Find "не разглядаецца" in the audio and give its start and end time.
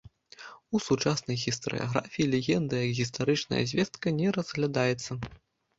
4.21-5.11